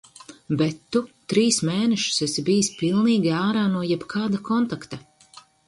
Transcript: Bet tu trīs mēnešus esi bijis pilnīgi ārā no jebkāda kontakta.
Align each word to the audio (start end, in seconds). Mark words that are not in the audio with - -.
Bet 0.61 0.79
tu 0.95 1.01
trīs 1.33 1.59
mēnešus 1.69 2.17
esi 2.29 2.45
bijis 2.49 2.71
pilnīgi 2.81 3.35
ārā 3.43 3.69
no 3.77 3.87
jebkāda 3.93 4.43
kontakta. 4.51 5.03